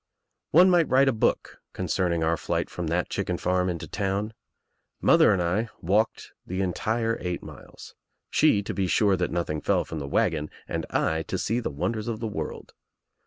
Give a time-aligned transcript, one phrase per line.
[0.49, 4.33] One might write a book concerning our flight from the chicken farm into town.
[4.99, 7.93] Mother and I walked the entire eight miles—
[8.31, 11.69] she to be sure that nothing fell from the wagon and 1 to see the
[11.69, 12.73] wonders of the world.